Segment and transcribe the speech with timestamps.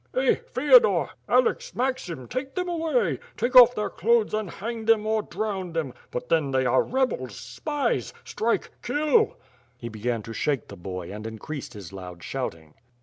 [0.15, 0.33] Eh!
[0.33, 3.19] Feodore, Alex, Maxim, take them away!
[3.37, 5.93] Take off their clothes and banc: them or drown them!
[6.09, 9.37] But then they are rebels, spies, strike, kill!"
[9.77, 12.73] He began to shake the boy, and increased his loud shouting.